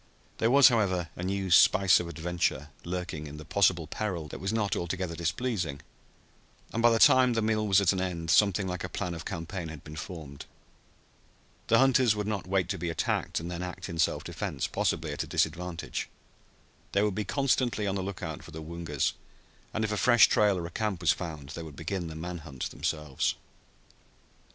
There 0.39 0.49
was, 0.49 0.69
however, 0.69 1.09
a 1.15 1.21
new 1.21 1.51
spice 1.51 1.99
of 1.99 2.07
adventure 2.07 2.69
lurking 2.83 3.27
in 3.27 3.37
this 3.37 3.45
possible 3.47 3.85
peril 3.85 4.27
that 4.29 4.39
was 4.39 4.51
not 4.51 4.75
altogether 4.75 5.15
displeasing, 5.15 5.79
and 6.73 6.81
by 6.81 6.89
the 6.89 6.97
time 6.97 7.33
the 7.33 7.41
meal 7.43 7.67
was 7.67 7.79
at 7.81 7.93
an 7.93 8.01
end 8.01 8.31
something 8.31 8.67
like 8.67 8.83
a 8.83 8.89
plan 8.89 9.13
of 9.13 9.25
campaign 9.25 9.67
had 9.67 9.83
been 9.83 9.95
formed. 9.95 10.47
The 11.67 11.77
hunters 11.77 12.15
would 12.15 12.25
not 12.25 12.47
wait 12.47 12.67
to 12.69 12.79
be 12.79 12.89
attacked 12.89 13.39
and 13.39 13.51
then 13.51 13.61
act 13.61 13.89
in 13.89 13.99
self 13.99 14.23
defense, 14.23 14.65
possibly 14.65 15.13
at 15.13 15.21
a 15.21 15.27
disadvantage. 15.27 16.09
They 16.93 17.03
would 17.03 17.13
be 17.13 17.23
constantly 17.23 17.85
on 17.85 17.93
the 17.93 18.01
lookout 18.01 18.41
for 18.41 18.49
the 18.49 18.63
Woongas, 18.63 19.13
and 19.71 19.83
if 19.83 19.91
a 19.91 19.97
fresh 19.97 20.27
trail 20.27 20.57
or 20.57 20.65
a 20.65 20.71
camp 20.71 21.01
was 21.01 21.11
found 21.11 21.49
they 21.49 21.61
would 21.61 21.75
begin 21.75 22.07
the 22.07 22.15
man 22.15 22.39
hunt 22.39 22.71
themselves. 22.71 23.35